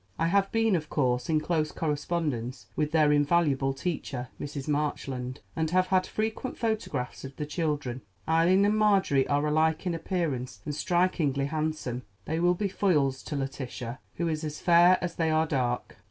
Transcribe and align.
I 0.17 0.29
have 0.29 0.51
been, 0.51 0.75
of 0.75 0.89
course, 0.89 1.29
in 1.29 1.39
close 1.39 1.71
correspondence 1.71 2.65
with 2.75 2.91
their 2.91 3.11
invaluable 3.11 3.71
teacher, 3.71 4.29
Mrs. 4.39 4.67
Marchland, 4.67 5.41
and 5.55 5.69
have 5.69 5.85
had 5.89 6.07
frequent 6.07 6.57
photographs 6.57 7.23
of 7.23 7.35
the 7.35 7.45
children. 7.45 8.01
Eileen 8.27 8.65
and 8.65 8.75
Marjorie 8.75 9.27
are 9.27 9.45
alike 9.45 9.85
in 9.85 9.93
appearance 9.93 10.59
and 10.65 10.73
strikingly 10.73 11.45
handsome; 11.45 12.01
they 12.25 12.39
will 12.39 12.55
be 12.55 12.67
foils 12.67 13.21
to 13.21 13.35
Letitia, 13.35 13.99
who 14.15 14.27
is 14.27 14.43
as 14.43 14.59
fair 14.59 14.97
as 15.03 15.13
they 15.17 15.29
are 15.29 15.45
dark. 15.45 15.99